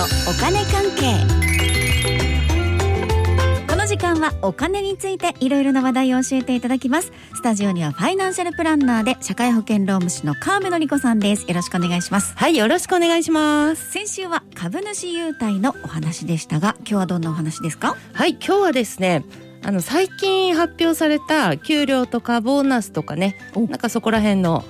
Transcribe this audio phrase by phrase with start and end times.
[0.00, 1.26] のお金関係。
[3.68, 7.12] この時間はお金についていろいろな話題を教えていただきます。
[7.34, 11.46] スタジオにはファイナンシャルプランナーで社会保険労務士の川辺典子さんです。
[11.46, 12.32] よろしくお願いします。
[12.34, 13.90] はいよろしくお願いします。
[13.90, 17.94] 先週は株主優待のお話でしたが今日はどんなお話ですか？
[18.14, 19.22] はい今日はですね
[19.62, 24.64] あの最近発表された給料とかボーナスとかねなんかそこら辺の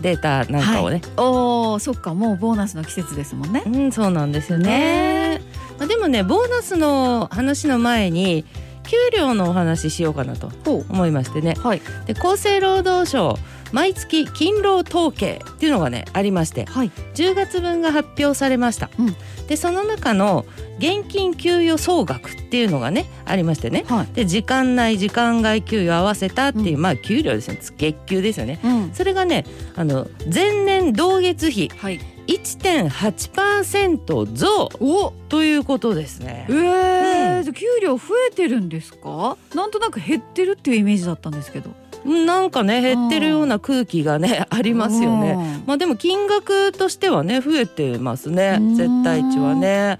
[0.00, 2.14] データなんかをね、はい、おおそっか。
[2.14, 3.62] もうボーナスの季節ですもんね。
[3.66, 5.40] うんそうなんですよね。
[5.78, 8.44] まあでもねボーナスの話の前に
[8.84, 10.50] 給料のお話ししようかなと
[10.88, 13.38] 思いましてね、はい、で厚生労働省
[13.72, 20.46] 毎月勤労統計っていうのがねありまして、はい、10月分が発表されました、うん、でその中の
[20.78, 27.58] 現金給与総額っていうのがねありましてね、はい、で時間内時間外給与合わせたっていう、うん、まあ給料ですね。
[27.76, 29.44] 月給ですよね、うん、それがね
[29.76, 36.46] あの前年同月比、はい、1.8%増ということですね。
[36.48, 39.36] えー、うん、給料増えてるんですか？
[39.54, 41.70] なんとなく減ってるっていうイメージだったんですけど。
[42.08, 45.62] なんかね減ってるような空気がね ありますよね。
[45.66, 49.98] まあでも金額としてはね増えてますね絶対値はね。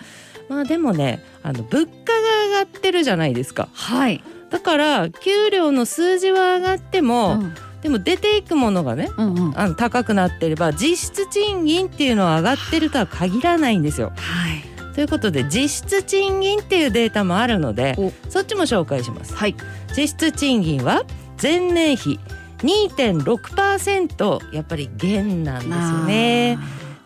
[0.48, 3.69] まあでもねあの物価が上がってるじゃないですか。
[3.73, 4.23] はい。
[4.50, 14.12] だから給料の数字は上がっても、うん、でも出ていくものがね、うんうん、あの高くなってれば実質賃金っていうのは上がってるとは限らないんですよ。
[14.17, 14.69] はい。
[14.95, 17.95] ということで実質賃金っていうデータもあるので
[18.28, 19.33] そっちも紹介します。
[19.33, 19.55] はい、
[19.97, 21.05] 実質賃金は
[21.41, 22.19] 前年比
[22.58, 26.58] 2.6%やっぱり減なんですよね。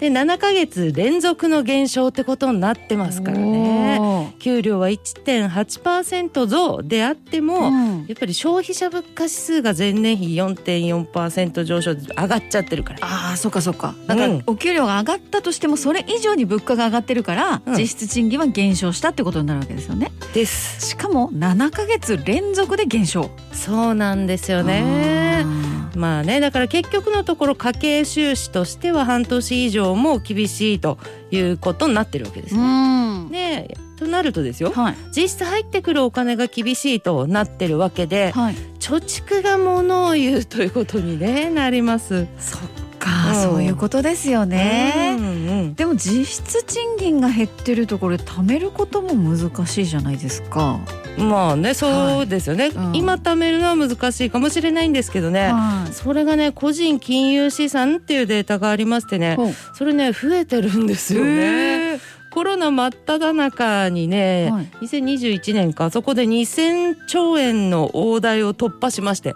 [0.03, 4.35] で7ヶ月連続の減少ってことになってますからね。
[4.41, 12.99] 給料は1.8%増であっても、うん、やっぱり消費者物価指数が前年比4.4%上昇上がっちゃってるから。
[13.03, 13.95] ああそっかそっか。
[14.09, 20.11] だからお給料が上がったとしてもそれ以上に物価が上がってるから、うん、実質賃金は減少したってことになるわけですよね。
[20.35, 20.85] です。
[20.85, 23.31] しかも7ヶ月連続で減少。
[23.53, 25.47] そうなんですよね
[25.95, 30.99] まあねだから結局のところ家計収支としては半年以上も厳しいと
[31.31, 33.29] いうことになってるわけですね。
[33.31, 42.27] でとなるとですよ、はい、実質入ってくるお金が厳しいとなってるわけで、はい、貯蓄がものを言うということに、ね、なります。
[42.39, 42.61] そっ
[42.99, 45.29] か、うん、そういうことですよね、うんう
[45.67, 50.81] ん、でも実質賃金が減ってるとこれ貯めることも難しいじゃないですか。
[51.19, 59.37] まあねそうですよね、はいうん、今貯めるのは難しいかもしれないんですけどね、はい、それがね個人金融資産っていうデータがありましてね。
[59.75, 62.01] それね増えてるんですよね。
[62.33, 69.35] コロナ真っ只中にね、はい、2021年かそこで2,000兆円の大台を突破しまして。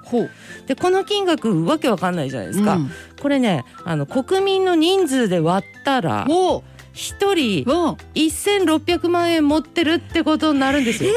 [0.66, 6.26] でこの金額わけわかんないじゃないですか、うん、これねあの国民の人数で割ったら
[6.96, 7.64] 一人
[8.14, 11.12] 1600万円持ってるってことになるんですよ。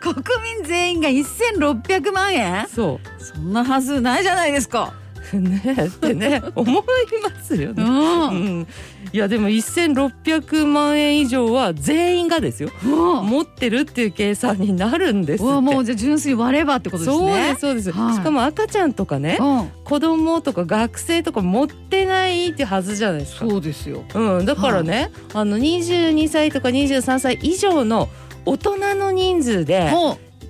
[0.00, 2.66] 国民全員が1600万円？
[2.66, 4.94] そうそんなはずないじゃないですか。
[5.34, 6.82] ねってね 思い
[7.22, 7.82] ますよね。
[7.82, 8.66] うんうん、
[9.12, 12.88] いやでも1600万円以上は全員がですよ、う
[13.22, 17.18] ん、持ってるっていう計算になるんですもうじゃ純粋割ればってことですね。
[17.18, 23.48] そうですそうです、はい、しかも赤ちゃんとかね、うん、子供とか学生とか持ってないってはずじゃないですか。
[23.48, 24.04] そうですよ。
[24.14, 28.08] うん、だからね、はい、あの22歳とか23歳以上の
[28.46, 29.92] 大人の人数で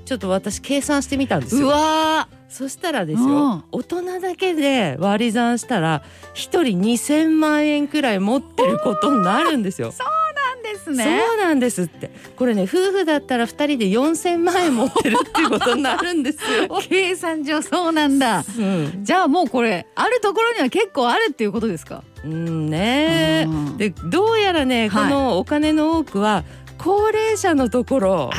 [0.05, 1.67] ちょっと私計算してみたんですよ。
[1.67, 6.03] うわそしたらですよ、うん、大人だけで割り算したら
[6.35, 9.93] 一人2,000万円くらい持ってることになるんですよ。
[9.97, 11.23] そうなんですね。
[11.29, 12.11] そうなんですって。
[12.37, 16.69] これね夫婦だったら2人で4,000万円持ってるっていうことになるんですよ。
[16.89, 18.45] 計算上そうなんだ。
[18.59, 22.03] うん、じゃあもうこれあるところには結構あるっていうことですか？
[22.25, 26.45] うんね、うん、でどうやらねこのお金の多くは
[26.79, 28.31] 高齢者のところ。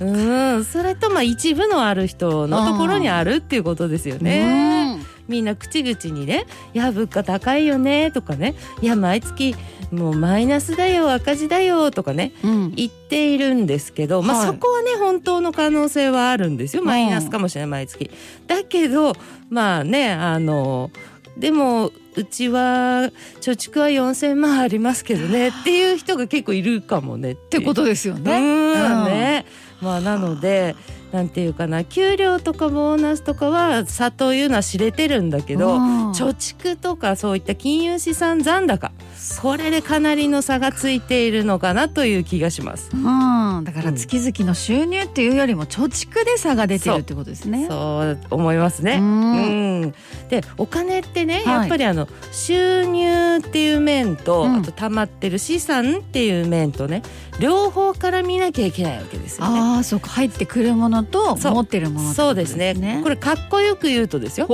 [0.00, 5.00] うん、それとまあ一部のある人のところにあるっていうことですよね。
[5.28, 9.54] みんな口々にね「いや物価高いよね」とかね「いや毎月
[9.90, 14.46] もうマイナスだよ赤字だよ」とかね、うん、言っているんですけど、まあ、はい。
[14.48, 16.82] そこはね本当の可能性はあるんですよ。
[16.82, 18.10] マイナスかもしれない毎月。
[18.46, 19.14] だけど
[19.48, 20.90] まあねあの
[21.36, 23.10] でもうちは
[23.40, 28.38] 貯蓄は4,000万ありますけどねっていう人が結構いるかもねっってことですよね。
[28.38, 29.04] うん。
[29.06, 29.46] ね
[29.82, 30.76] まあなので
[31.12, 36.02] なんていうかな給料とかボーナスとかは差というのは知れてるんだけどうん。
[36.12, 38.92] 貯蓄とかそういった金融資産残高
[39.40, 42.90] これでかなりの差がついているのかなという気がします。
[42.92, 47.66] うん、だから月々の収入っていうよりも貯蓄で差が出てるってことですね。
[47.68, 48.18] そう。
[48.30, 48.98] 思いますね。
[49.00, 49.94] うん、
[50.28, 57.02] でお金ってね、やっぱりあの収入っていう面と、あと溜まってる資産っていう面とね
[57.38, 59.60] 両方から見なきゃいけないわけですよね。
[59.60, 60.10] ああそうか。
[60.10, 63.00] 入ってくるものと持ってるもの、ね、そうですね。
[63.02, 64.48] これかっこよく言うとですよ。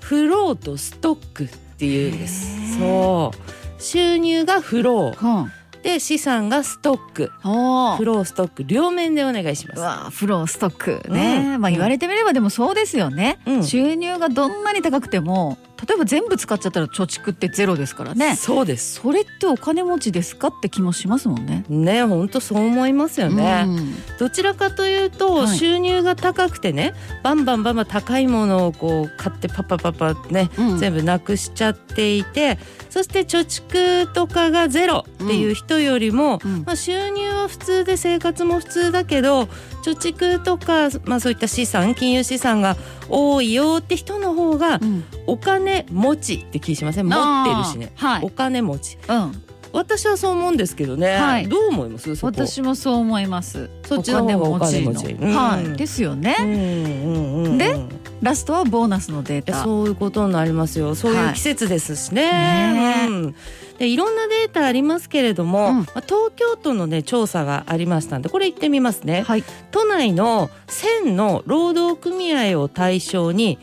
[0.00, 1.48] フローとストックっ
[1.78, 2.78] ていうんです。
[2.78, 3.82] そう。
[3.82, 5.48] 収入がフロー、
[5.82, 7.30] で資産がストック。
[7.42, 9.80] フローストック両面でお願いします。
[9.80, 15.56] わフローストックね、うん、まあ言われてみればでもそうですよね、うん、収入がどんなに高くても
[15.86, 18.36] 例えば全部使っちゃったら貯蓄ってゼロですからね。
[18.36, 19.00] そうです。
[19.00, 21.64] それってお金持ちですかって気もしますもんね。
[21.68, 32.58] ね本当そう思いますよね、うん、どちらかというと、はい、収入が高くてねバンバンバンバン高いものをこう買ってパパパパね、うん、全部なくしちゃっていて
[32.90, 39.42] そして貯蓄とかがゼロっていう人よりも、うん、まあ、収入は普通で生活も普通だけど
[39.84, 42.76] 貯蓄とか、まあ、そういった資産金融資産が
[43.08, 44.80] 多いよって人の方が、
[45.26, 47.08] お金持ちって気しません？
[47.08, 52.14] 持ってるしね、はい、お金持ち、うん、私はそう思うんですけどね、はい、どう思います？
[52.24, 53.70] 私もそう思います。
[53.84, 57.76] そっちの方がお金持ち、うん、はい、ですよね、うんうんうん、で
[58.20, 59.62] ラストはボーナスのデータ。
[59.62, 60.94] そういうことになりますよ。
[60.94, 63.34] そういう季節ですしね,、はい、ね
[63.78, 73.58] でいろんなデータありますけれども、うん、東京都のね調査がありましたんでこれ言ってみますね、はい、都内の1000の労働組合を対象に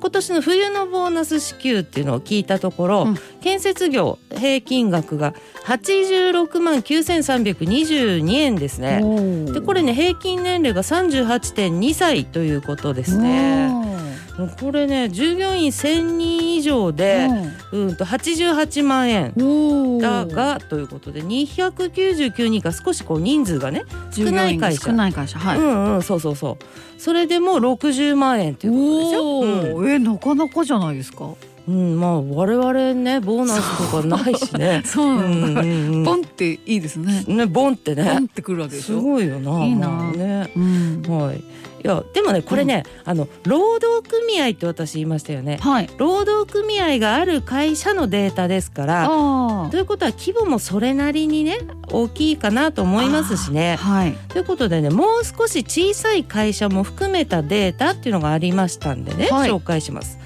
[0.00, 5.32] 今年の冬のボーナス支給っていうのを聞いたところ、うん、建設業平均額が
[5.64, 9.00] 86万9322円ですね。
[9.50, 13.72] でこれね平均年齢が38.2歳ということですね。
[14.60, 17.28] これね従業員1,000人以上で、
[17.70, 19.32] うん、うんと88万円
[20.00, 24.86] だがということで299人が少しこう人数がね少ない会社。
[24.86, 26.64] 少ない会社はい、うんうんそうそうそう。
[27.00, 31.34] それでも60万円ということですよ、うん、えなかなかじゃないですか
[31.66, 34.82] うん、まあ我々ねボーナスとかないしね。
[34.86, 35.60] そうなんだ。
[35.62, 37.24] うんうんうん、ボンっていいですね。
[37.26, 38.04] ねボンってね。
[38.04, 38.96] ボンってくるわけでしょ。
[38.98, 39.64] すごいよな。
[39.64, 40.12] いいな。
[40.12, 40.50] ね。
[40.56, 41.42] うん、はい。
[41.84, 49.06] いやでもねこれね、うん、あの労働組合って私言いましたよね、はい、労働組合がある会社のデータですから
[49.70, 51.58] ということは規模もそれなりにね
[51.92, 53.76] 大きいかなと思いますしね。
[53.76, 60.23] はい、ということでねもう少し小さい会社も含めたデータっていうのがありましたんでね、はい、紹介します。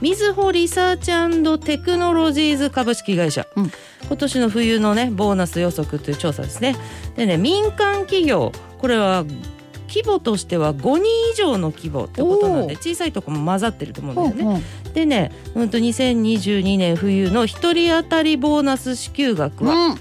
[0.00, 3.70] みずほリサーチテクノロジーズ株式会社、うん、
[4.06, 6.76] 今年の冬のねボーナス予測という調査ですね。
[7.16, 9.24] でね民間企業これは
[9.88, 14.62] 規模としては5人以上の規模ってことなんで小さいとこも混ざってると思うんですよね。
[14.92, 19.98] でね、うんと2022年冬の1人当たりボーナス支給額は、うん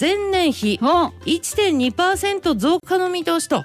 [0.00, 3.64] 前年比1.2%増加の見通しと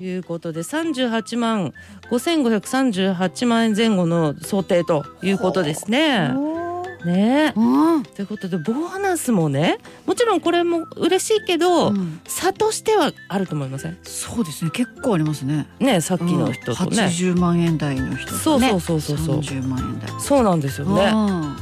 [0.00, 1.74] いうことで38万
[2.10, 6.30] 5538万円前後の想定ということですね。
[7.04, 13.96] ね、うん、ということでボーナスもねもちろんこれも嬉しいけど、うん、差としてはあると思いません？
[14.02, 14.72] そうですね。
[14.72, 15.68] 結構ありますね。
[15.78, 19.62] ねさっきの人とね、うん、80万円台の人と、ね、そうそうそうそうそう。
[19.62, 20.20] 万円台。
[20.20, 21.02] そうなんですよね、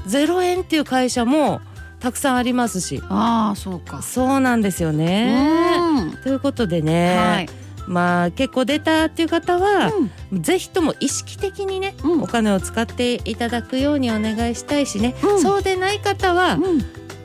[0.07, 1.61] 0円っていう会社も
[2.05, 3.03] たくさんありますし。
[3.09, 4.03] ああそうか。
[4.03, 6.13] そうなんですよね。
[6.23, 7.49] ということでね、はい。
[7.89, 9.91] まあ結構出たっていう方は、
[10.31, 16.59] うん、ぜひとも意識的にね、うん、お金を使っていただくようにお願いしたいしね、うん、そうでない方は、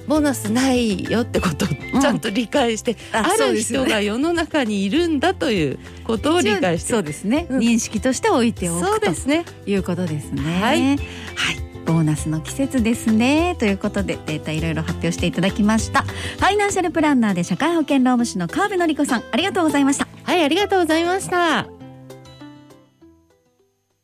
[0.08, 6.94] ボーナスないよってことをちゃんと理解して、ある人が世の中にいるんだということを理解して。
[6.94, 9.44] そうですね、認識として置いておくそうですね。
[9.66, 10.42] いうことですね。
[10.62, 13.56] はい、はいボーナスの季節ですね。
[13.58, 16.04] ということでデータいろいろ発表していただきました。
[16.04, 20.08] ファイナンシャルプランナーで社会保険労務士の川辺典子さんありがとうございました。
[20.24, 21.79] はいありがとうございました。